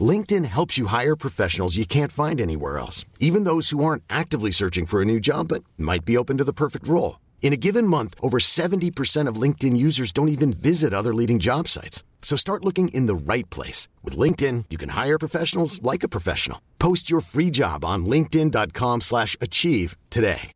[0.00, 4.50] LinkedIn helps you hire professionals you can't find anywhere else, even those who aren't actively
[4.50, 7.20] searching for a new job but might be open to the perfect role.
[7.42, 11.68] In a given month, over 70% of LinkedIn users don't even visit other leading job
[11.68, 12.02] sites.
[12.20, 13.88] So start looking in the right place.
[14.02, 16.60] With LinkedIn, you can hire professionals like a professional.
[16.78, 20.50] Post your free job on linkedin.com slash achieve today.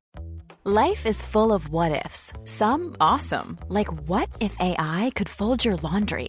[0.64, 2.34] Life is full of what ifs.
[2.44, 6.28] Some awesome, like what if AI could fold your laundry?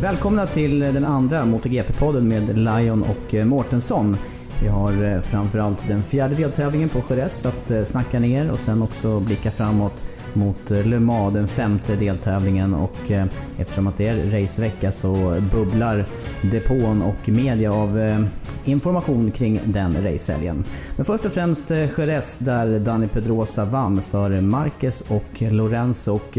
[0.00, 4.16] Välkomna till den andra MotoGP-podden med Lion och eh, Mårtensson.
[4.62, 8.82] Vi har eh, framförallt den fjärde deltävlingen på Jerez att eh, snacka ner och sen
[8.82, 13.10] också blicka framåt mot Le Mans, den femte deltävlingen och
[13.58, 16.04] eftersom att det är racevecka så bubblar
[16.42, 18.24] depån och media av
[18.64, 20.64] information kring den racehelgen.
[20.96, 26.38] Men först och främst Jerez där Dani Pedrosa vann för Marquez och Lorenzo och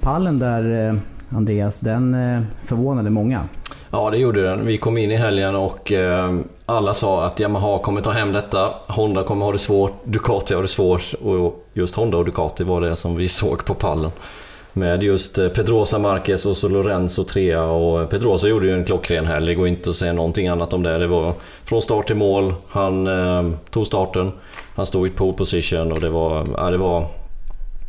[0.00, 1.00] pallen där
[1.36, 3.48] Andreas, den eh, förvånade många.
[3.90, 4.66] Ja, det gjorde den.
[4.66, 6.34] Vi kom in i helgen och eh,
[6.66, 8.74] alla sa att Yamaha kommer ta hem detta.
[8.86, 12.80] Honda kommer ha det svårt, Ducati har det svårt och just Honda och Ducati var
[12.80, 14.10] det som vi såg på pallen.
[14.72, 19.26] Med just eh, Pedrosa Marquez och så Lorenzo trea och Pedrosa gjorde ju en klockren
[19.26, 19.46] helg.
[19.46, 20.98] Det går inte att säga någonting annat om det.
[20.98, 21.32] Det var
[21.64, 22.54] från start till mål.
[22.68, 24.32] Han eh, tog starten.
[24.74, 26.46] Han stod i pole position och det var...
[26.56, 27.06] Ja, det var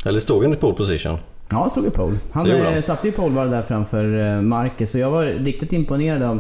[0.06, 1.18] eller stod han i pole position?
[1.52, 2.18] Ja, han stod i pole.
[2.32, 2.52] Han.
[2.52, 6.40] Eh, satte ju polevarv där framför eh, Marcus och jag var riktigt imponerad av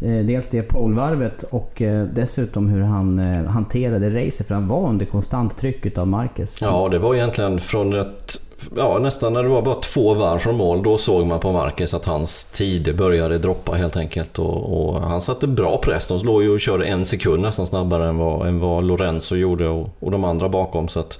[0.00, 5.56] eh, dels det polevarvet och dessutom hur han hanterade racet för han var under konstant
[5.56, 6.62] tryck av Marcus.
[6.62, 8.40] Ja, det var egentligen från ett
[8.76, 11.94] Ja, nästan när det var bara två varv från mål, då såg man på Marcus
[11.94, 14.38] att hans tid började droppa helt enkelt.
[14.38, 16.06] Och, och han satte bra press.
[16.06, 19.68] De låg ju och körde en sekund nästan snabbare än vad, än vad Lorenzo gjorde
[19.68, 20.88] och, och de andra bakom.
[20.88, 21.18] Så att,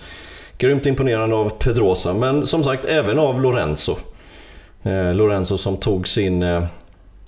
[0.58, 3.96] Grymt imponerande av Pedrosa, men som sagt även av Lorenzo.
[4.82, 6.64] Eh, Lorenzo som tog sin eh,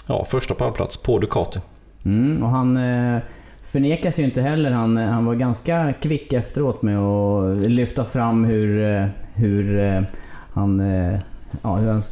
[0.06, 1.60] ja, första pallplats på Ducati.
[2.04, 3.22] Mm, och han eh,
[3.64, 4.70] förnekar sig ju inte heller.
[4.70, 10.02] Han, eh, han var ganska kvick efteråt med att lyfta fram hur, eh, hur eh,
[10.52, 10.82] han...
[11.62, 12.02] Ja, hur han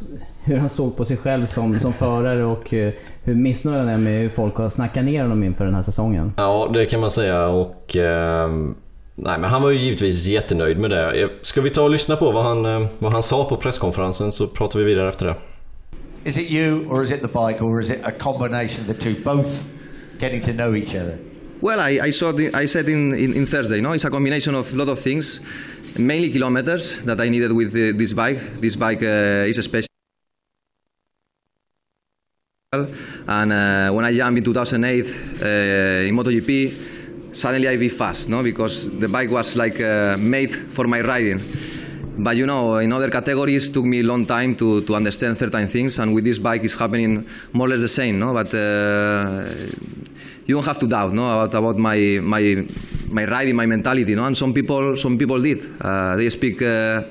[0.43, 2.69] hur han såg på sig själv som, som förare och
[3.23, 6.33] hur missnöjd han är med hur folk har snackat ner honom inför den här säsongen.
[6.37, 8.49] Ja, det kan man säga och eh,
[9.19, 11.29] Nej, men han var ju givetvis jättenöjd med det.
[11.41, 14.47] Ska vi ta och lyssna på vad han, eh, vad han sa på presskonferensen så
[14.47, 15.35] pratar vi vidare efter det.
[16.23, 18.93] Is it you or is it the bike or is it a combination of the
[18.93, 19.49] two, both
[20.19, 21.17] getting to know each other?
[21.61, 24.55] Well, I, I, saw the, I said in, in, in, Thursday, no, it's a combination
[24.55, 25.41] of a lot of things,
[25.97, 28.39] mainly kilometers that I needed with the, this bike.
[28.61, 29.87] This bike uh, is a special.
[33.27, 35.45] And uh, when I jumped in 2008 uh,
[36.07, 36.96] in MotoGP,
[37.31, 38.43] suddenly I be fast, no?
[38.43, 41.41] Because the bike was like uh, made for my riding.
[42.19, 45.67] But you know, in other categories, took me a long time to, to understand certain
[45.67, 48.33] things, and with this bike, it's happening more or less the same, no?
[48.33, 49.45] But uh,
[50.47, 52.65] you don't have to doubt, no, about, about my my
[53.09, 54.23] my riding, my mentality, no.
[54.25, 55.59] And some people, some people did.
[55.79, 57.03] Uh, they speak uh,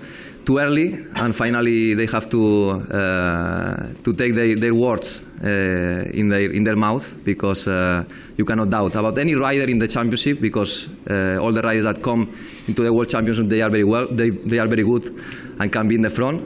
[0.47, 5.49] too early, and finally they have to uh, to take their, their words uh,
[6.15, 8.05] in their in their mouth because uh,
[8.39, 12.01] you cannot doubt about any rider in the championship because uh, all the riders that
[12.01, 12.33] come
[12.69, 15.05] into the world championship they are very well they, they are very good
[15.59, 16.41] and can be in the front.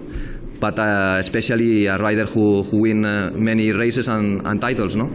[0.61, 5.08] But uh, especially a rider who, who win uh, many races and, and titles no?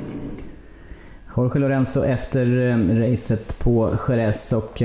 [1.27, 2.45] Jorge Lorenzo efter
[2.99, 4.81] racet på Jerez och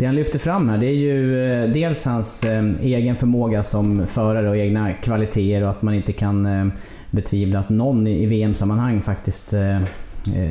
[0.00, 4.06] det han lyfter fram här det är ju eh, dels hans eh, egen förmåga som
[4.06, 6.66] förare och egna kvaliteter och att man inte kan eh,
[7.10, 9.54] betvivla att någon i VM-sammanhang faktiskt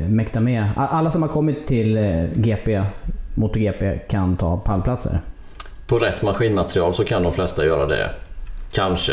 [0.08, 0.70] mäktar med.
[0.76, 1.98] Alla som har kommit till
[2.34, 2.82] GP
[3.34, 5.20] MotoGP kan ta pallplatser?
[5.86, 8.10] På rätt maskinmaterial så kan de flesta göra det.
[8.72, 9.12] Kanske.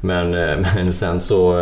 [0.00, 0.30] Men,
[0.60, 1.54] men sen så...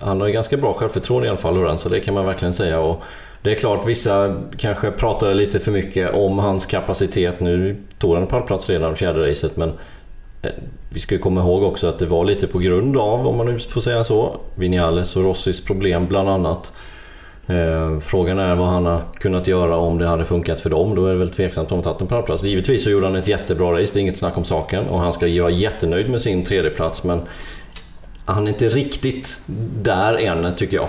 [0.00, 2.80] Han har ju ganska bra självförtroende i alla fall så det kan man verkligen säga.
[2.80, 3.02] Och
[3.44, 7.40] det är klart, vissa kanske pratade lite för mycket om hans kapacitet.
[7.40, 9.72] Nu tog han pallplats redan fjärde racet men
[10.42, 10.50] eh,
[10.90, 13.58] vi ska komma ihåg också att det var lite på grund av, om man nu
[13.58, 16.72] får säga så, Vinales och Rossis problem bland annat.
[17.46, 20.94] Eh, frågan är vad han har kunnat göra om det hade funkat för dem.
[20.94, 22.42] Då är det väl tveksamt om han tagit en pallplats.
[22.42, 24.88] Givetvis så gjorde han ett jättebra race, det är inget snack om saken.
[24.88, 27.20] Och han ska vara jättenöjd med sin tredjeplats men
[28.24, 29.40] han är inte riktigt
[29.82, 30.88] där än tycker jag.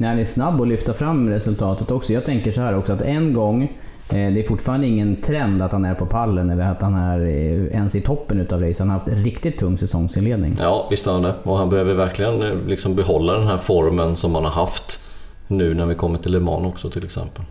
[0.00, 2.12] När han är snabb att lyfta fram resultatet också.
[2.12, 3.68] Jag tänker så här också att en gång eh,
[4.08, 7.76] det är fortfarande ingen trend att han är på pallen eller att han är eh,
[7.76, 8.82] ens i toppen utav race.
[8.82, 10.56] Han har haft en riktigt tung säsongsinledning.
[10.60, 11.34] Ja, visst har han det.
[11.42, 15.08] Och han behöver verkligen eh, liksom behålla den här formen som han har haft
[15.46, 17.44] nu när vi kommer till Le Mans också till exempel.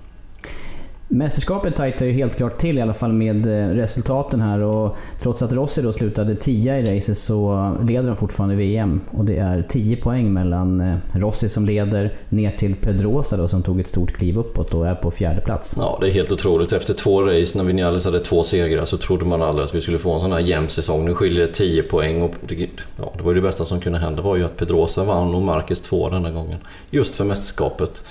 [1.09, 5.41] Mästerskapet tajtar ju helt klart till i alla fall med eh, resultaten här och trots
[5.41, 9.01] att Rossi då slutade 10 i racet så leder han fortfarande VM.
[9.11, 13.63] Och det är 10 poäng mellan eh, Rossi som leder ner till Pedrosa då som
[13.63, 15.75] tog ett stort kliv uppåt och är på fjärde plats.
[15.77, 16.73] Ja, det är helt otroligt.
[16.73, 19.97] Efter två race när Vinales hade två segrar så trodde man aldrig att vi skulle
[19.97, 21.05] få en sån här jämn säsong.
[21.05, 22.67] Nu skiljer det 10 poäng och det,
[22.97, 25.41] ja, det var ju det bästa som kunde hända var ju att Pedrosa vann och
[25.41, 26.59] Marquez två denna gången.
[26.89, 28.03] Just för mästerskapet.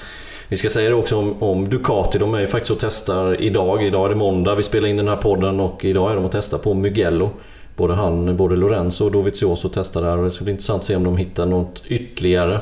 [0.49, 3.85] Vi ska säga det också om, om Ducati, de är ju faktiskt och testar idag.
[3.85, 6.33] Idag är det måndag, vi spelar in den här podden och idag är de och
[6.33, 7.31] testar på Mugello.
[7.77, 10.97] Både han, både Lorenzo och Dovizioso testar där och det ska bli intressant att se
[10.97, 12.61] om de hittar något ytterligare.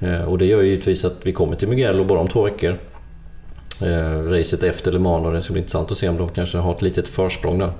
[0.00, 2.78] Eh, och det gör ju givetvis att vi kommer till Mugello bara om två veckor.
[3.82, 6.58] Eh, racet efter Le Mans och det ska bli intressant att se om de kanske
[6.58, 7.72] har ett litet försprång där.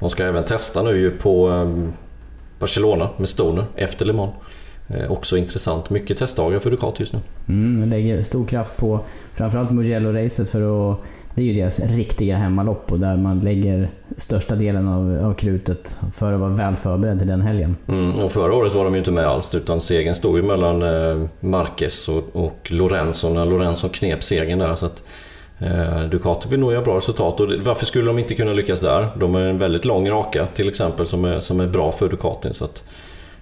[0.00, 1.92] De ska även testa nu ju på eh,
[2.58, 4.32] Barcelona med Stoner efter Le Mans.
[4.94, 5.90] Eh, också intressant.
[5.90, 7.20] Mycket testdagar för Ducati just nu.
[7.48, 9.00] Mm, lägger stor kraft på
[9.34, 10.98] framförallt Mugello-racet för att
[11.34, 15.96] det är ju deras riktiga hemmalopp och där man lägger största delen av, av krutet
[16.12, 17.76] för att vara väl förberedd till den helgen.
[17.88, 20.82] Mm, och förra året var de ju inte med alls utan segern stod ju mellan
[20.82, 24.74] eh, Marquez och, och Lorenzo när Lorenzo knep segern där.
[24.74, 25.02] Så att,
[25.58, 28.80] eh, Ducati vill nog göra bra resultat och det, varför skulle de inte kunna lyckas
[28.80, 29.08] där?
[29.16, 32.54] De har en väldigt lång raka till exempel som är, som är bra för Ducati.
[32.54, 32.84] Så att,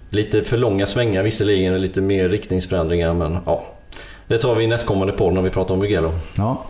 [0.09, 3.65] Lite för långa svängar visserligen, lite mer riktningsförändringar men ja.
[4.27, 6.11] Det tar vi i nästkommande podd när vi pratar om Mugello.
[6.37, 6.65] Ja.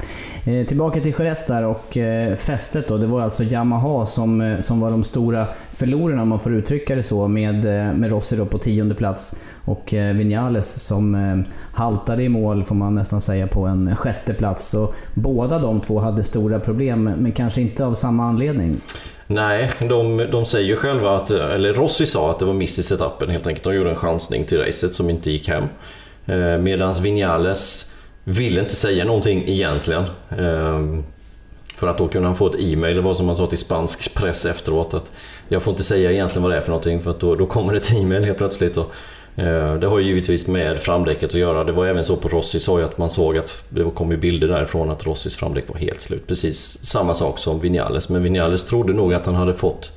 [0.45, 2.97] Eh, tillbaka till Jerez där och eh, fästet då.
[2.97, 6.95] Det var alltså Yamaha som, eh, som var de stora förlorarna om man får uttrycka
[6.95, 7.27] det så.
[7.27, 12.29] Med, eh, med Rossi då på tionde plats och eh, Vinales som eh, haltade i
[12.29, 14.69] mål får man nästan säga på en sjätte plats.
[14.69, 18.81] Så båda de två hade stora problem men kanske inte av samma anledning.
[19.31, 22.83] Nej, de, de säger ju själva att, eller Rossi sa att det var miss i
[22.83, 23.63] setupen helt enkelt.
[23.63, 25.63] De gjorde en chansning till racet som inte gick hem.
[26.25, 27.93] Eh, Medan Vinales
[28.23, 30.03] ville inte säga någonting egentligen.
[30.37, 31.03] Eh,
[31.75, 34.13] för att då kunde han få ett e-mail, det var som han sa till spansk
[34.13, 34.93] press efteråt.
[34.93, 35.11] att
[35.47, 37.73] Jag får inte säga egentligen vad det är för någonting för att då, då kommer
[37.73, 38.77] det ett e-mail helt plötsligt.
[38.77, 38.93] Och,
[39.35, 41.63] Eh, det har ju givetvis med framdäcket att göra.
[41.63, 44.17] Det var även så på Rossi sa ju att man såg att det kom ju
[44.17, 46.27] bilder därifrån att Rossis framdäck var helt slut.
[46.27, 48.09] Precis samma sak som Vinales.
[48.09, 49.91] Men Vinales trodde nog att han hade fått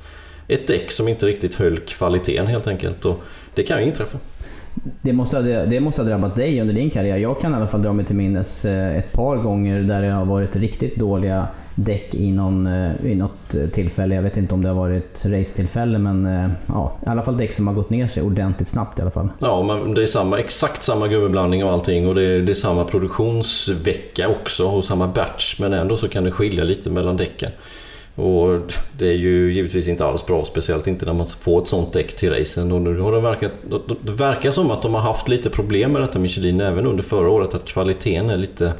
[0.47, 3.05] ett däck som inte riktigt höll kvaliteten helt enkelt.
[3.05, 3.23] Och
[3.55, 4.17] det kan ju inträffa.
[5.01, 7.17] Det måste, ha, det måste ha drabbat dig under din karriär.
[7.17, 10.09] Jag kan i alla fall dra mig till minnes eh, ett par gånger där det
[10.09, 14.15] har varit riktigt dåliga däck i, någon, eh, i något eh, tillfälle.
[14.15, 17.53] Jag vet inte om det har varit racetillfälle men eh, ja, i alla fall däck
[17.53, 19.29] som har gått ner sig ordentligt snabbt i alla fall.
[19.39, 22.53] Ja, men det är samma, exakt samma gummiblandning och allting och det är, det är
[22.53, 27.51] samma produktionsvecka också och samma batch men ändå så kan det skilja lite mellan däcken.
[28.15, 28.59] Och
[28.97, 32.15] det är ju givetvis inte alls bra, speciellt inte när man får ett sånt däck
[32.15, 32.71] till racen.
[32.71, 33.51] Och nu har det, verkat,
[34.01, 37.29] det verkar som att de har haft lite problem med detta Michelin även under förra
[37.29, 38.73] året, att kvaliteten är lite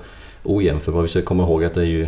[0.44, 0.80] ojämn.
[0.80, 2.08] För vad vi ska komma ihåg att det är ju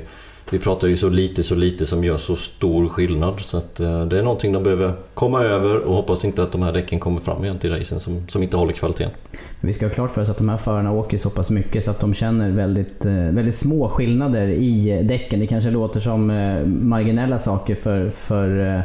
[0.52, 3.40] vi pratar ju så lite, så lite som gör så stor skillnad.
[3.40, 6.62] Så att, eh, det är någonting de behöver komma över och hoppas inte att de
[6.62, 9.12] här däcken kommer fram igen till racen som, som inte håller kvaliteten.
[9.62, 11.92] Vi ska ha klart för oss att de här förarna åker så pass mycket så
[11.92, 15.40] att de känner väldigt, eh, väldigt små skillnader i eh, däcken.
[15.40, 16.28] Det kanske låter som
[16.66, 18.84] marginella saker för, för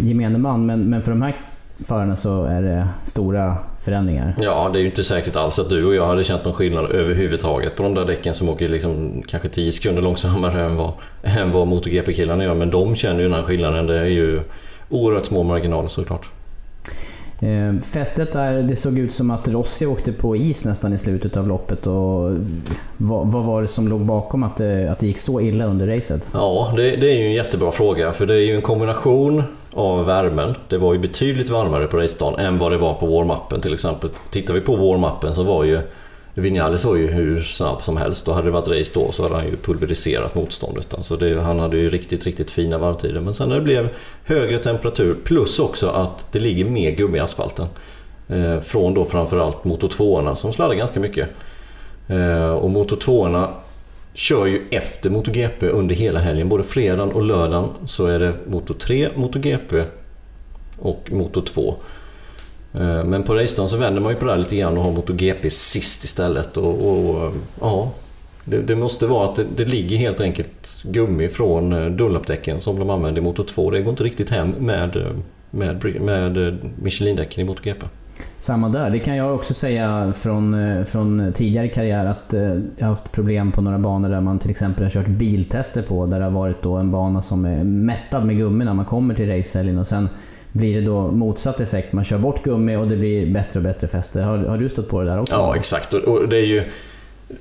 [0.00, 1.36] gemene man, men, men för de här
[1.84, 4.34] förarna så är det stora förändringar.
[4.40, 6.90] Ja, det är ju inte säkert alls att du och jag hade känt någon skillnad
[6.90, 10.92] överhuvudtaget på de där däcken som åker liksom kanske 10 sekunder långsammare än vad,
[11.22, 12.54] än vad MotoGP-killarna gör.
[12.54, 13.86] Men de känner ju den här skillnaden.
[13.86, 14.40] Det är ju
[14.88, 16.30] oerhört små marginaler såklart.
[17.40, 21.36] Eh, fästet där, det såg ut som att Rossi åkte på is nästan i slutet
[21.36, 21.86] av loppet.
[21.86, 22.30] Och
[22.96, 25.86] vad, vad var det som låg bakom att det, att det gick så illa under
[25.86, 26.30] racet?
[26.32, 28.12] Ja, det, det, är ju en jättebra fråga.
[28.12, 29.42] För det är ju en kombination
[29.72, 30.54] av värmen.
[30.68, 34.10] Det var ju betydligt varmare på racedagen än vad det var på warm-upen till exempel.
[34.30, 35.80] Tittar vi på warm-upen så var ju
[36.40, 39.34] Vinales var ju hur snabb som helst och hade det varit race då så hade
[39.34, 40.94] han ju pulveriserat motståndet.
[40.94, 43.20] Alltså det, han hade ju riktigt, riktigt fina varvtider.
[43.20, 43.88] Men sen när det blev
[44.24, 47.66] högre temperatur plus också att det ligger mer gummi i asfalten.
[48.28, 51.28] Eh, från då framförallt motor 2 som sladdar ganska mycket.
[52.08, 53.46] Eh, och motor 2
[54.14, 56.48] kör ju efter MotoGP under hela helgen.
[56.48, 59.84] Både fredagen och lördagen så är det Moto 3, MotoGP
[60.78, 61.74] och Moto 2.
[62.74, 64.92] Eh, men på racedagen så vänder man ju på det här lite grann och har
[64.92, 66.56] MotoGP sist istället.
[66.56, 67.90] Och, och ja,
[68.44, 72.78] det, det, måste vara att det, det, ligger helt enkelt gummi från eh, Dunlop-däcken som
[72.78, 73.70] de använder i Moto 2.
[73.70, 75.12] Det går inte riktigt hem med, eh,
[75.50, 77.86] med, med Michelin-däcken i MotoGP.
[78.38, 78.90] Samma där.
[78.90, 80.56] Det kan jag också säga från,
[80.86, 82.34] från tidigare karriär att
[82.76, 86.06] jag har haft problem på några banor där man till exempel har kört biltester på.
[86.06, 89.14] Där det har varit då en bana som är mättad med gummi när man kommer
[89.14, 90.08] till racehelgen och sen
[90.52, 91.92] blir det då motsatt effekt.
[91.92, 94.22] Man kör bort gummi och det blir bättre och bättre fäste.
[94.22, 95.34] Har, har du stött på det där också?
[95.34, 95.94] Ja, exakt.
[95.94, 96.62] Och det är ju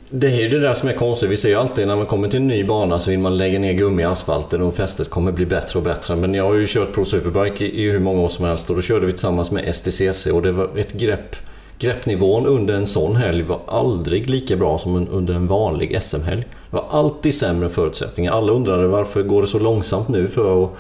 [0.10, 1.30] det är ju det där som är konstigt.
[1.30, 3.60] Vi ser ju alltid när man kommer till en ny bana så vill man lägga
[3.60, 6.16] ner gummi i asfalten och fästet kommer bli bättre och bättre.
[6.16, 8.76] Men jag har ju kört Pro Superbike i, i hur många år som helst och
[8.76, 11.36] då körde vi tillsammans med STCC och det var ett grepp
[11.80, 16.42] Greppnivån under en sån helg var aldrig lika bra som under en vanlig SM-helg.
[16.42, 18.32] Det var alltid sämre förutsättningar.
[18.32, 20.72] Alla undrade varför går det så långsamt nu för att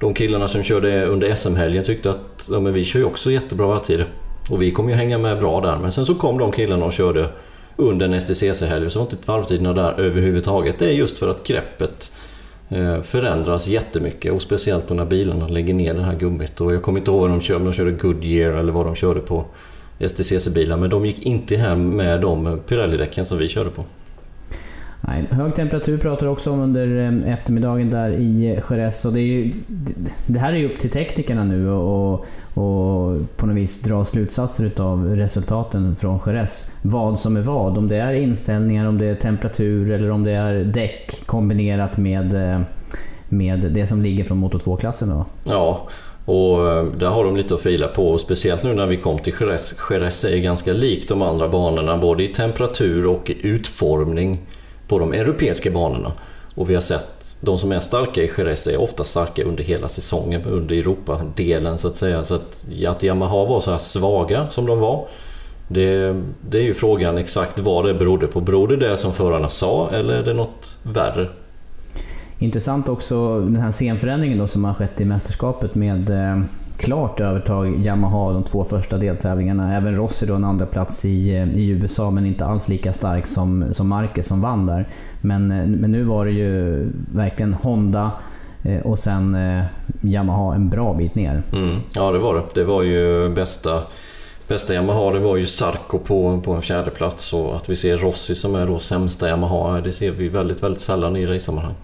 [0.00, 3.66] de killarna som körde under SM-helgen tyckte att ja, men vi kör ju också jättebra
[3.66, 4.06] varvtider.
[4.50, 5.78] Och vi kommer ju hänga med bra där.
[5.78, 7.28] Men sen så kom de killarna och körde
[7.76, 10.78] under en STCC-helg så var inte varvtiderna där överhuvudtaget.
[10.78, 12.12] Det är just för att greppet
[12.68, 16.60] eh, förändras jättemycket och speciellt när bilarna lägger ner det här gummit.
[16.60, 18.94] Och jag kommer inte ihåg om de körde, om de körde Goodyear eller vad de
[18.94, 19.44] körde på
[19.98, 20.76] STCC-bilar.
[20.76, 23.84] Men de gick inte hem med de Pirelli-däcken som vi körde på.
[25.08, 29.04] Nej, hög temperatur pratar du också om under eh, eftermiddagen där i eh, Jerez.
[29.04, 29.52] Och det, ju,
[30.26, 32.12] det här är ju upp till teknikerna nu och,
[32.54, 36.72] och på något vis dra slutsatser utav resultaten från Jerez.
[36.82, 37.78] Vad som är vad.
[37.78, 42.52] Om det är inställningar, om det är temperatur eller om det är däck kombinerat med,
[42.52, 42.60] eh,
[43.28, 45.24] med det som ligger från Moto 2-klassen.
[45.44, 45.88] Ja,
[46.24, 46.58] och
[46.98, 48.18] där har de lite att fila på.
[48.18, 49.74] Speciellt nu när vi kom till Jerez.
[49.90, 54.38] Jerez är ganska likt de andra banorna både i temperatur och i utformning
[54.88, 56.12] på de europeiska banorna.
[56.54, 59.88] Och vi har sett de som är starka i Jerez är ofta starka under hela
[59.88, 62.24] säsongen, under Europa-delen så att säga.
[62.24, 65.08] Så att, att Yamaha var så här svaga som de var,
[65.68, 66.16] det,
[66.50, 68.40] det är ju frågan exakt vad det berodde på.
[68.40, 71.28] Berodde det som förarna sa eller är det något värre?
[72.38, 76.40] Intressant också den här scenförändringen då som har skett i mästerskapet med eh,
[76.76, 79.76] klart övertag Yamaha de två första deltävlingarna.
[79.76, 83.26] Även Rossi då en andra plats i, eh, i USA men inte alls lika stark
[83.26, 84.88] som, som Marquez som vann där.
[85.20, 88.10] Men, eh, men nu var det ju verkligen Honda
[88.62, 89.36] eh, och sen
[90.00, 91.42] Yamaha en bra bit ner.
[91.52, 92.42] Mm, ja det var det.
[92.54, 93.82] Det var ju bästa
[94.48, 97.98] Bästa Yamaha det var ju Sarko på, på en fjärde plats och att vi ser
[97.98, 101.74] Rossi som är då sämsta Yamaha det ser vi väldigt, väldigt sällan i racesammanhang.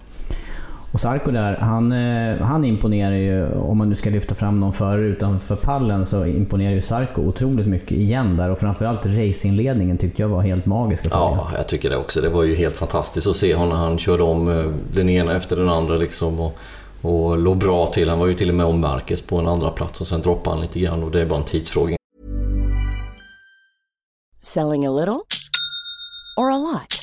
[0.93, 4.73] Och Sarko där, han, eh, han imponerar ju, om man nu ska lyfta fram någon
[4.73, 8.49] förare utanför pallen, så imponerar ju Sarko otroligt mycket igen där.
[8.49, 12.21] Och framförallt racingledningen tyckte jag var helt magisk Ja, jag tycker det också.
[12.21, 15.35] Det var ju helt fantastiskt att se honom när han körde om eh, den ena
[15.35, 16.39] efter den andra liksom.
[16.39, 16.57] Och,
[17.01, 18.09] och låg bra till.
[18.09, 20.55] Han var ju till och med om Marcus på en andra plats och sen droppade
[20.55, 21.97] han lite grann och det är bara en tidsfråga.
[24.41, 25.21] Selling a little
[26.37, 27.02] or a lot?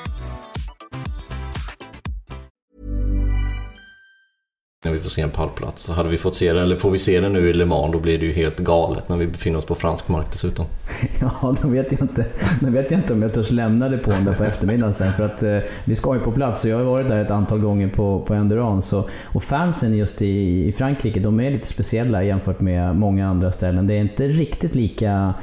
[4.83, 5.83] När vi får se en pallplats.
[5.83, 7.91] Så hade vi fått se den, eller får vi se den nu i Le Mans,
[7.91, 10.65] då blir det ju helt galet när vi befinner oss på fransk mark dessutom.
[11.19, 12.25] Ja, då vet jag inte,
[12.59, 15.13] då vet jag inte om jag törs lämna det på där på eftermiddagen sen.
[15.13, 17.59] För att eh, vi ska ju på plats och jag har varit där ett antal
[17.59, 18.95] gånger på, på Endurance.
[18.95, 23.51] Och, och fansen just i, i Frankrike, de är lite speciella jämfört med många andra
[23.51, 23.87] ställen.
[23.87, 25.33] Det är inte riktigt lika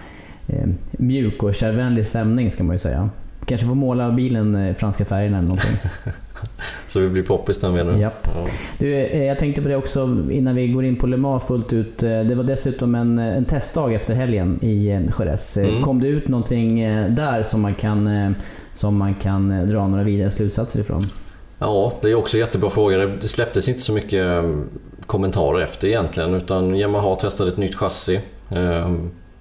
[0.47, 3.11] eh, mjuk och kärvänlig stämning ska man ju säga.
[3.45, 5.77] Kanske får måla bilen eh, franska färgerna eller någonting.
[6.89, 7.99] Så vi blir poppis menar du?
[7.99, 8.29] Japp.
[8.35, 8.47] Ja.
[8.79, 11.73] Du, eh, jag tänkte på det också innan vi går in på Le Mans fullt
[11.73, 12.03] ut.
[12.03, 15.57] Eh, Det var dessutom en, en testdag efter helgen i eh, Jerez.
[15.57, 15.83] Mm.
[15.83, 18.35] Kom det ut någonting där som man kan,
[18.73, 21.01] som man kan dra några vidare slutsatser ifrån?
[21.59, 22.99] Ja, det är också en jättebra fråga.
[22.99, 24.45] Det släpptes inte så mycket
[25.07, 28.21] kommentarer efter egentligen utan Yamaha testade ett nytt chassi.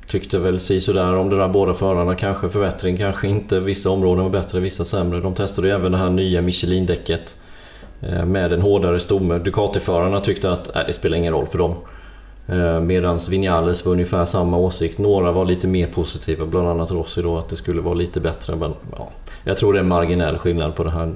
[0.07, 2.15] Tyckte väl si sådär om det där båda förarna.
[2.15, 3.59] Kanske förbättring, kanske inte.
[3.59, 5.19] Vissa områden var bättre, vissa sämre.
[5.19, 7.37] De testade ju även det här nya Michelin-däcket
[8.01, 9.39] eh, med en hårdare stomme.
[9.39, 11.75] Ducati-förarna tyckte att nej, det spelar ingen roll för dem.
[12.47, 14.97] Eh, Medan Vinales var ungefär samma åsikt.
[14.97, 18.55] Några var lite mer positiva, bland annat Rossi då, att det skulle vara lite bättre.
[18.55, 19.09] Men ja,
[19.43, 21.13] jag tror det är en marginell skillnad på det här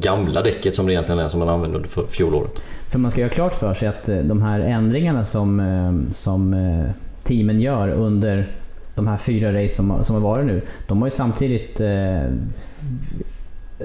[0.00, 2.62] gamla däcket som det egentligen är som man använde under fjolåret.
[2.90, 6.54] För man ska ju ha klart för sig att eh, de här ändringarna som, som
[7.24, 8.52] teamen gör under
[8.94, 12.22] de här fyra race som, som har varit nu, de har ju samtidigt eh,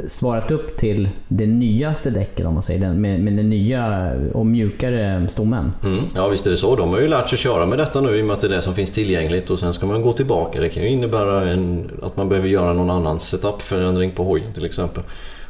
[0.05, 4.45] svarat upp till det nyaste däcket om man säger, den- med, med den nya och
[4.45, 5.71] mjukare stommen.
[5.83, 6.75] Mm, ja visst är det så.
[6.75, 8.51] De har ju lärt sig köra med detta nu i och med att det är
[8.51, 10.61] det som finns tillgängligt och sen ska man gå tillbaka.
[10.61, 14.65] Det kan ju innebära en, att man behöver göra någon annan setup-förändring på hojen till
[14.65, 15.03] exempel.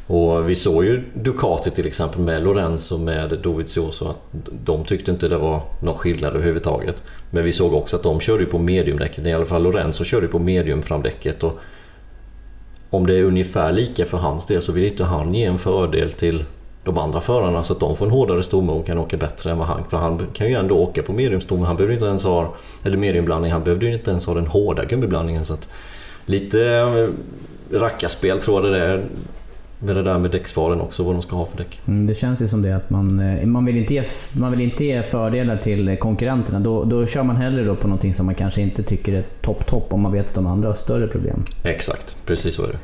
[0.08, 4.16] Och vi såg ju Ducati till exempel med Lorenzo och med Dovizioso att
[4.64, 7.02] de tyckte inte det var någon skillnad överhuvudtaget.
[7.30, 10.38] Men vi såg också att de körde på mediumdäcket, i alla fall Lorenzo körde på
[10.38, 11.42] mediumframdäcket.
[11.42, 11.58] Och
[12.90, 16.12] om det är ungefär lika för hans del så vill inte han ge en fördel
[16.12, 16.44] till
[16.84, 19.58] de andra förarna så att de får en hårdare stomme och kan åka bättre än
[19.58, 19.84] vad han.
[19.90, 21.66] För han kan ju ändå åka på mediumstomme.
[21.66, 24.84] Han behöver inte ens ha, eller mediumblandning, han behövde ju inte ens ha den hårda
[24.84, 25.44] gummiblandningen.
[25.44, 25.68] Så att
[26.26, 27.08] lite eh,
[27.78, 29.04] rackarspel tror jag det är.
[29.80, 31.80] Med det där med däcksvalen också, vad de ska ha för däck.
[31.86, 34.60] Mm, det känns ju som det att man, eh, man, vill inte ge, man vill
[34.60, 36.60] inte ge fördelar till konkurrenterna.
[36.60, 39.92] Då, då kör man hellre då på någonting som man kanske inte tycker är topp-topp
[39.92, 41.44] om man vet att de andra har större problem.
[41.62, 42.78] Exakt, precis så är det.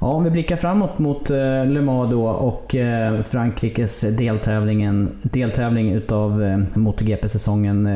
[0.00, 5.92] Ja, om vi blickar framåt mot eh, Le Mans då och eh, Frankrikes deltävlingen, deltävling
[5.92, 7.88] utav eh, MotoGP-säsongen.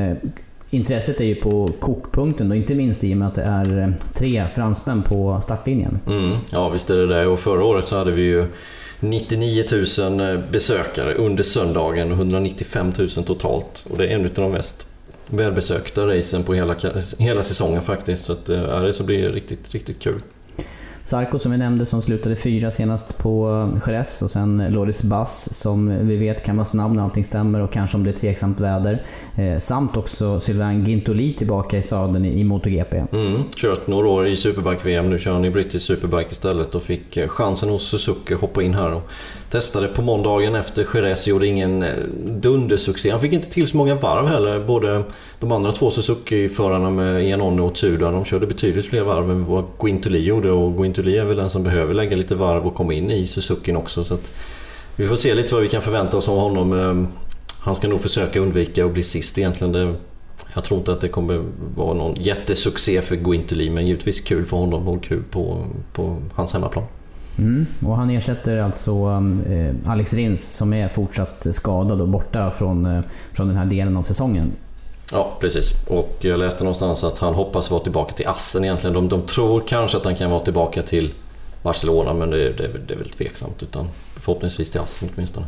[0.75, 3.89] Intresset är ju på kokpunkten och inte minst i och med att det är eh,
[4.15, 6.01] tre fransmän på startlinjen.
[6.07, 7.27] Mm, ja visst är det det.
[7.27, 8.47] Och förra året så hade vi ju
[9.01, 9.65] 99
[9.99, 13.85] 000 eh, besökare under söndagen och 195 000 totalt.
[13.91, 14.89] Och det är en av de mest
[15.27, 16.77] välbesökta racen på hela,
[17.19, 18.25] hela säsongen faktiskt.
[18.25, 20.21] Så att, eh, ja, det så blir riktigt, riktigt kul.
[21.05, 25.03] Sarko som vi nämnde som slutade fyra senast på eh, Jerez och sen eh, Loris
[25.03, 28.15] Bass som vi vet kan vara snabb när allting stämmer och kanske om det är
[28.15, 29.03] tveksamt väder.
[29.37, 33.05] Eh, samt också Sylvain Gintoli tillbaka i sadeln i, i MotoGP.
[33.13, 35.11] Mm, kört några år i Superbike-VM.
[35.11, 38.75] Nu kör han i British Superbike istället och fick eh, chansen hos Suzuki hoppa in
[38.75, 39.11] här och
[39.55, 41.27] testade på måndagen efter Jerez.
[41.27, 41.95] Gjorde ingen eh,
[42.27, 43.11] dundersuccé.
[43.11, 44.61] Han fick inte till så många varv heller.
[44.61, 45.03] Både
[45.41, 49.65] de andra två Suzuki-förarna med Iannone och Tudor, de körde betydligt fler varv än vad
[49.81, 50.51] Guintoli gjorde.
[50.51, 53.77] Och Guintoli är väl den som behöver lägga lite varv och komma in i Suzukin
[53.77, 54.05] också.
[54.05, 54.33] Så att
[54.97, 56.73] vi får se lite vad vi kan förvänta oss av honom.
[56.73, 57.09] Ehm,
[57.59, 59.73] han ska nog försöka undvika att bli sist egentligen.
[59.73, 59.95] Det,
[60.55, 61.45] jag tror inte att det kommer
[61.77, 66.53] vara någon jättesuccé för Guintoli men givetvis kul för honom och kul på, på hans
[66.53, 66.85] hemmaplan.
[67.39, 67.67] Mm.
[67.87, 72.87] Och han ersätter alltså um, eh, Alex Rins som är fortsatt skadad och borta från,
[72.87, 74.53] eh, från den här delen av säsongen.
[75.13, 75.73] Ja, precis.
[75.89, 78.95] Och jag läste någonstans att han hoppas vara tillbaka till Assen egentligen.
[78.95, 81.15] De, de tror kanske att han kan vara tillbaka till
[81.63, 83.63] Barcelona men det, det, det är väl tveksamt.
[83.63, 85.47] Utan förhoppningsvis till Assen åtminstone.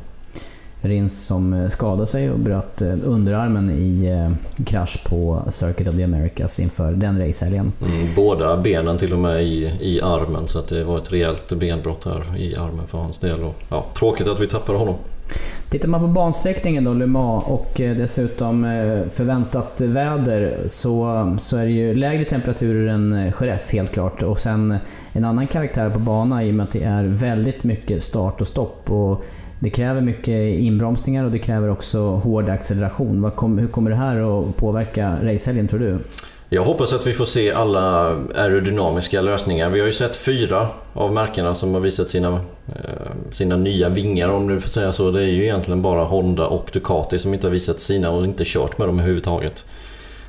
[0.88, 5.94] Rins som eh, skadade sig och bröt eh, underarmen i eh, krasch på Circuit of
[5.94, 7.72] the Americas inför den racehelgen.
[7.80, 11.52] Mm, båda benen till och med i, i armen så att det var ett rejält
[11.52, 13.44] benbrott här i armen för hans del.
[13.44, 14.94] Och, ja, tråkigt att vi tappade honom.
[15.70, 18.62] Tittar man på bansträckningen då, Le Mans, och dessutom
[19.10, 24.22] förväntat väder så, så är det ju lägre temperaturer än Jerez helt klart.
[24.22, 24.78] Och sen
[25.12, 28.46] en annan karaktär på banan i och med att det är väldigt mycket start och
[28.46, 28.90] stopp.
[28.90, 29.24] Och
[29.58, 33.22] det kräver mycket inbromsningar och det kräver också hård acceleration.
[33.22, 35.98] Vad kom, hur kommer det här att påverka racehelgen tror du?
[36.48, 39.70] Jag hoppas att vi får se alla aerodynamiska lösningar.
[39.70, 42.32] Vi har ju sett fyra av märkena som har visat sina,
[42.68, 45.10] eh, sina nya vingar om du får säga så.
[45.10, 48.44] Det är ju egentligen bara Honda och Ducati som inte har visat sina och inte
[48.46, 49.64] kört med dem överhuvudtaget.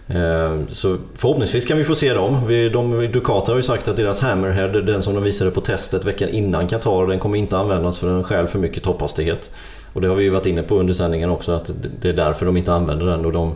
[0.08, 2.48] Eh, så förhoppningsvis kan vi få se dem.
[2.74, 6.30] de, Ducati har ju sagt att deras Hammerhead, den som de visade på testet veckan
[6.30, 9.52] innan Qatar, den kommer inte användas för den stjäl för mycket topphastighet.
[9.94, 12.46] Och det har vi ju varit inne på under sändningen också att det är därför
[12.46, 13.26] de inte använder den.
[13.26, 13.56] Och de,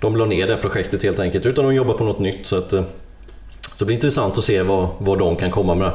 [0.00, 2.46] de la ner det projektet helt enkelt utan de jobbar på något nytt.
[2.46, 2.82] Så, att, eh,
[3.62, 5.90] så det blir intressant att se vad, vad de kan komma med.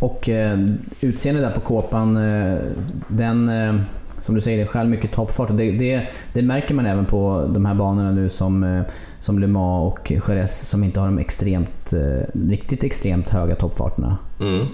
[0.00, 0.58] Och eh,
[1.00, 2.58] utseendet där på kåpan, eh,
[3.08, 3.74] den eh,
[4.18, 5.48] som du säger, det skär mycket toppfart.
[5.52, 8.82] Det, det, det, märker man även på de här banorna nu som, eh,
[9.20, 14.18] som Le Mans och Jerez som inte har de extremt, eh, riktigt extremt höga toppfarterna.
[14.40, 14.66] Mm.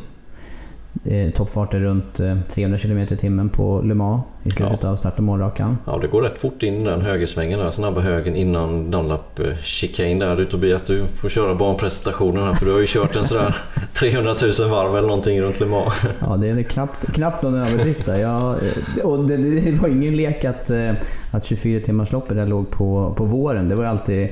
[1.05, 4.89] Eh, toppfarter runt 300 km i timmen på Le Mans i slutet ja.
[4.89, 5.79] av start och målrakan.
[5.87, 9.57] Ja, det går rätt fort in i den högersvängen där, snabba högen innan Dunlap eh,
[9.63, 10.37] chicane där.
[10.37, 13.57] Du Tobias, du får köra banpresentationen här för du har ju kört en sådär
[13.95, 15.95] 300 000 varv eller någonting runt Le Mans.
[16.21, 18.21] Ja, det är knappt, knappt någon överdrift där.
[18.21, 20.71] Jag, eh, och det, det, var ingen lek att,
[21.31, 23.69] att 24 timmars loppet där låg på, på våren.
[23.69, 24.29] Det var alltid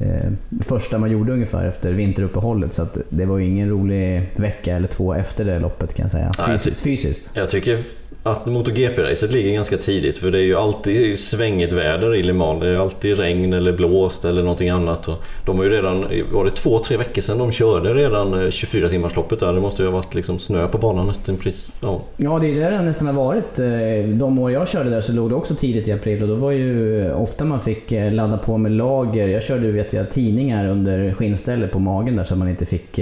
[0.00, 2.72] eh, första man gjorde ungefär efter vinteruppehållet.
[2.72, 6.32] Så det var ingen rolig vecka eller två efter det loppet kan jag säga.
[6.36, 6.66] Fysiskt.
[6.66, 7.30] Ja, jag, fysiskt.
[7.34, 7.84] jag tycker
[8.22, 12.62] att MotoGP-racet ligger ganska tidigt för det är ju alltid svängigt väder i Le Mans.
[12.62, 15.08] Det är alltid regn eller blåst eller någonting annat.
[15.08, 18.46] Och de har ju redan, var det två, tre veckor sedan de körde redan eh,
[18.46, 19.40] 24-timmarsloppet?
[19.40, 19.52] där?
[19.52, 21.72] Det måste ju ha varit liksom snö på banan nästan precis.
[21.82, 22.00] Ja.
[22.16, 23.58] ja, det är där det nästan har varit.
[23.58, 26.34] Eh, de år jag körde där så låg det också tidigt i april och då
[26.34, 29.28] var ju eh, ofta man fick ladda på med lager.
[29.28, 32.96] Jag körde vet jag, tidningar under skinnstället på magen där så man inte fick...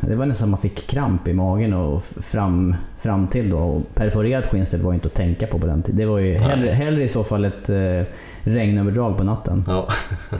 [0.00, 3.58] Det var nästan man fick kramp i magen och fram, fram till då.
[3.58, 5.96] Och perforerat skinn Winstead var inte att tänka på på den tiden.
[5.96, 8.02] Det var ju hellre, hellre i så fall ett eh,
[8.42, 9.64] regnöverdrag på natten.
[9.66, 9.88] Ja.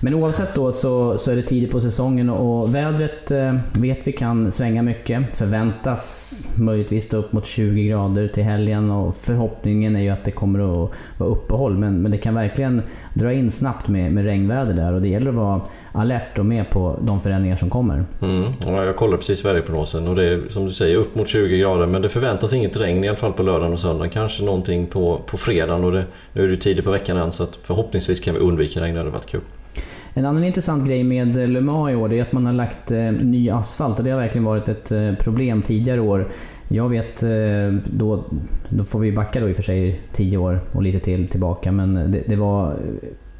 [0.00, 4.12] Men oavsett då så, så är det tidigt på säsongen och vädret eh, vet vi
[4.12, 5.36] kan svänga mycket.
[5.36, 10.58] Förväntas möjligtvis upp mot 20 grader till helgen och förhoppningen är ju att det kommer
[10.58, 11.78] att vara uppehåll.
[11.78, 12.82] Men, men det kan verkligen
[13.14, 15.60] dra in snabbt med, med regnväder där och det gäller att vara
[15.92, 18.04] alert och med på de förändringar som kommer.
[18.22, 18.52] Mm.
[18.66, 21.86] Ja, jag kollar precis väderprognosen och det är som du säger upp mot 20 grader
[21.86, 24.10] men det förväntas inget regn i alla fall på lördagen och söndagen.
[24.10, 27.42] Kanske någonting på, på fredagen och det, nu är det tidigt på veckan än så
[27.42, 28.94] att förhoppningsvis kan vi undvika regn.
[28.94, 29.40] Det hade varit kul.
[30.14, 32.90] En annan intressant grej med eh, Le Mans i år är att man har lagt
[32.90, 36.28] eh, ny asfalt och det har verkligen varit ett eh, problem tidigare år.
[36.70, 37.20] Jag vet,
[37.84, 38.24] då,
[38.68, 41.72] då får vi backa då i och för sig 10 år och lite till tillbaka,
[41.72, 42.76] men det, det var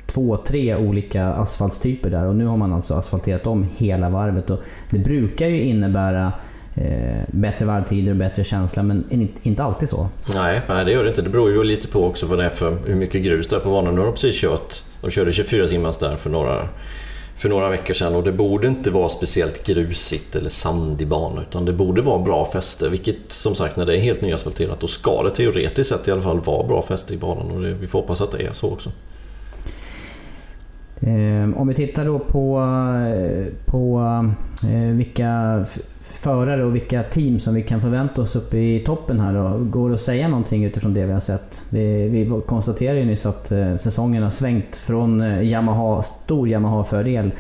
[0.07, 4.51] två, tre olika asfaltstyper där och nu har man alltså asfalterat om hela varvet.
[4.51, 6.33] Och det brukar ju innebära
[6.75, 9.05] eh, bättre varvtider och bättre känsla, men
[9.43, 10.09] inte alltid så.
[10.35, 11.23] Nej, nej, det gör det inte.
[11.23, 13.61] Det beror ju lite på också vad det är för hur mycket grus det är
[13.61, 13.95] på banan.
[13.95, 16.69] Nu har de precis kört, de körde 24 timmars där för några,
[17.37, 21.65] för några veckor sedan och det borde inte vara speciellt grusigt eller sandig bana utan
[21.65, 22.89] det borde vara bra fäste.
[22.89, 26.23] Vilket som sagt när det är helt nyasfalterat då ska det teoretiskt sett i alla
[26.23, 28.71] fall vara bra fäste i banan och det, vi får hoppas att det är så
[28.73, 28.91] också.
[31.01, 34.01] Ehm, om vi tittar då på, eh, på
[34.73, 35.65] eh, vilka
[36.29, 39.65] förare och vilka team som vi kan förvänta oss uppe i toppen här då.
[39.65, 41.65] Går det att säga någonting utifrån det vi har sett?
[41.71, 47.31] Vi, vi konstaterade ju nyss att eh, säsongen har svängt från eh, Yamaha, stor Yamaha-fördel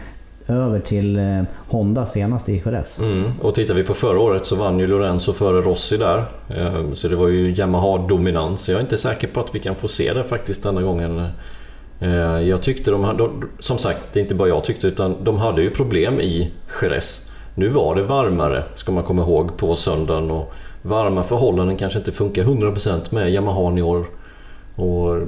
[0.46, 3.00] över till eh, Honda senast i Jerez.
[3.02, 3.32] Mm.
[3.42, 6.24] Och tittar vi på förra året så vann ju Lorenzo före Rossi där.
[6.48, 8.68] Eh, så det var ju Yamaha-dominans.
[8.68, 11.28] Jag är inte säker på att vi kan få se det faktiskt denna gången.
[12.00, 15.38] Eh, jag tyckte de hade, som sagt, det är inte bara jag tyckte, utan de
[15.38, 17.27] hade ju problem i Jerez.
[17.58, 22.12] Nu var det varmare, ska man komma ihåg, på söndagen och varma förhållanden kanske inte
[22.12, 24.06] funkar 100% med Yamaha i år.
[24.76, 25.22] Och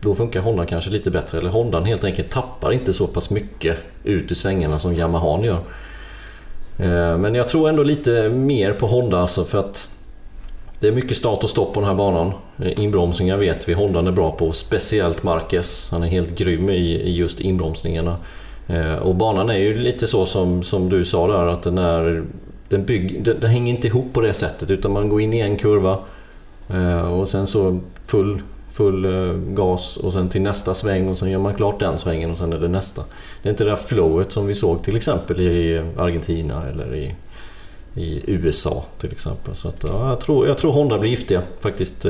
[0.00, 3.76] då funkar Honda kanske lite bättre, eller Hondan helt enkelt tappar inte så pass mycket
[4.04, 5.58] ut i svängarna som Yamaha gör.
[6.78, 9.88] Eh, men jag tror ändå lite mer på Honda alltså för att
[10.80, 12.32] det är mycket start och stopp på den här banan.
[12.62, 15.88] Eh, Inbromsningar vet vi Honda är bra på, speciellt Marquez.
[15.90, 18.16] Han är helt grym i, just inbromsningarna.
[18.68, 22.24] Eh, och banan är ju lite så som, som du sa där att den, är,
[22.68, 25.40] den, bygg, den, den hänger inte ihop på det sättet utan man går in i
[25.40, 25.98] en kurva
[26.70, 31.30] eh, och sen så full, full eh, gas och sen till nästa sväng och sen
[31.30, 33.04] gör man klart den svängen och sen är det nästa.
[33.42, 37.14] Det är inte det där flowet som vi såg till exempel i Argentina eller i
[37.94, 39.54] i USA till exempel.
[39.54, 42.06] Så att, ja, jag, tror, jag tror Honda blir giftiga faktiskt.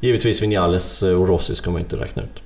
[0.00, 2.42] Givetvis Vinales och Rossi ska man inte räkna ut.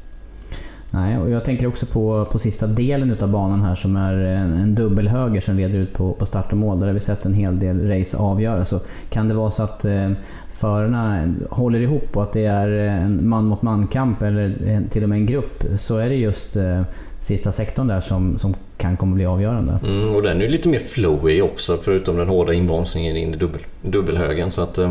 [0.91, 4.53] Nej, och jag tänker också på, på sista delen utav banan här som är en,
[4.53, 6.81] en dubbelhöger som leder ut på, på start och mål.
[6.81, 8.69] Där har vi sett en hel del race avgöras.
[8.69, 10.11] Så kan det vara så att eh,
[10.51, 15.17] förarna håller ihop och att det är en man mot man-kamp eller till och med
[15.17, 16.83] en grupp så är det just eh,
[17.21, 19.79] sista sektorn där som, som kan komma bli avgörande.
[19.83, 23.61] Mm, och den är lite mer flowy också förutom den hårda inbromsningen in i dubbel,
[23.83, 24.51] dubbelhögen.
[24.51, 24.91] Så att, eh,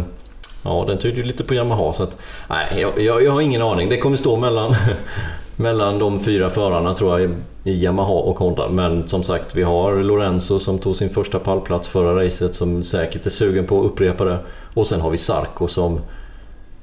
[0.63, 1.93] ja, den tyder ju lite på Yamaha.
[1.93, 2.17] Så att,
[2.49, 3.89] nej, jag, jag, jag har ingen aning.
[3.89, 4.75] Det kommer stå mellan,
[5.59, 7.31] mellan de fyra förarna tror jag
[7.63, 8.69] i Yamaha och Honda.
[8.69, 13.25] Men som sagt, vi har Lorenzo som tog sin första pallplats förra racet som säkert
[13.25, 14.39] är sugen på att upprepa det.
[14.73, 16.01] Och sen har vi Sarko som,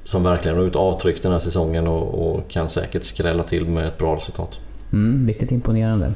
[0.04, 3.86] som verkligen har gjort avtryck den här säsongen och, och kan säkert skrälla till med
[3.86, 4.58] ett bra resultat.
[4.92, 6.12] Mm, riktigt imponerande.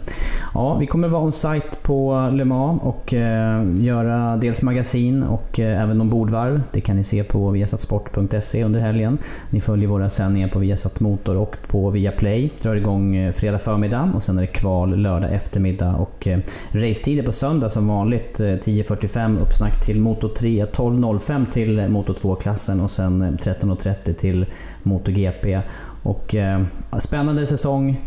[0.55, 5.83] Ja, vi kommer vara on-site på Le Mans och eh, göra dels magasin och eh,
[5.83, 6.63] även ombordvarv.
[6.73, 9.19] Det kan ni se på viasatsport.se under helgen.
[9.51, 12.53] Ni följer våra sändningar på Viasat Motor och på Viaplay.
[12.63, 15.95] Drar igång eh, fredag förmiddag och sen är det kval lördag eftermiddag.
[15.95, 16.39] Och eh,
[16.73, 18.41] racetider på söndag som vanligt.
[18.41, 24.47] Eh, 10.45 uppsnack till Moto 3, 12.05 till Moto 2-klassen och sen eh, 13.30 till
[24.83, 25.61] MotoGP.
[26.03, 26.63] Och, eh,
[26.99, 28.01] spännande säsong.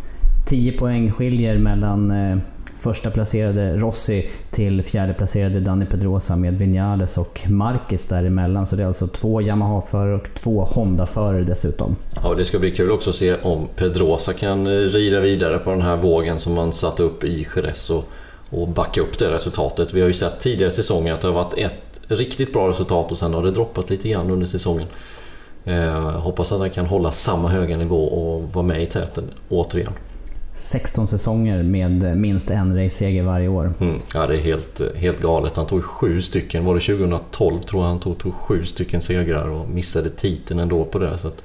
[0.45, 2.37] 10 poäng skiljer mellan eh,
[2.77, 8.67] första placerade Rossi till fjärde placerade Dani Pedrosa med Vinales och Marquez däremellan.
[8.67, 11.95] Så det är alltså två Yamaha-förare och två Honda-förare dessutom.
[12.23, 15.69] Ja, det ska bli kul också att se om Pedrosa kan eh, rida vidare på
[15.69, 18.03] den här vågen som man satt upp i Jerez och,
[18.49, 19.93] och backa upp det resultatet.
[19.93, 23.17] Vi har ju sett tidigare säsonger att det har varit ett riktigt bra resultat och
[23.17, 24.87] sen har det droppat lite grann under säsongen.
[25.65, 29.93] Eh, hoppas att han kan hålla samma höga nivå och vara med i täten återigen.
[30.53, 33.73] 16 säsonger med minst en raceseger varje år.
[33.79, 35.55] Mm, ja, det är helt, helt galet.
[35.55, 39.47] Han tog sju stycken, var det 2012 tror jag han tog, tog sju stycken segrar
[39.47, 41.17] och missade titeln ändå på det.
[41.17, 41.43] Så att,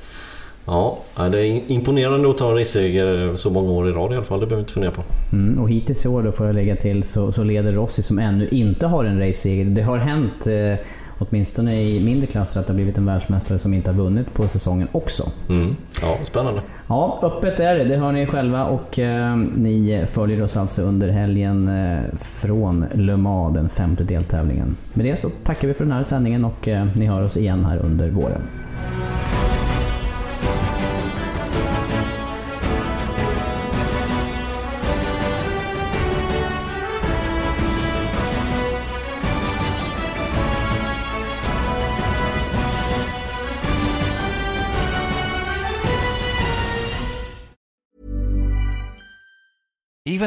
[0.66, 4.24] ja, det är imponerande att ta en raceseger så många år i rad i alla
[4.24, 5.02] fall, det behöver vi inte fundera på.
[5.32, 8.18] Mm, och hittills i år då får jag lägga till så, så leder Rossi som
[8.18, 9.64] ännu inte har en raceseger.
[9.64, 10.86] Det har hänt eh,
[11.18, 14.48] åtminstone i mindre klasser, att det har blivit en världsmästare som inte har vunnit på
[14.48, 15.30] säsongen också.
[15.48, 15.76] Mm.
[16.02, 16.62] Ja, spännande.
[16.88, 17.84] Ja, öppet är det.
[17.84, 23.16] Det hör ni själva och eh, ni följer oss alltså under helgen eh, från Le
[23.16, 24.76] Mans, den femte deltävlingen.
[24.94, 27.64] Med det så tackar vi för den här sändningen och eh, ni hör oss igen
[27.64, 28.42] här under våren.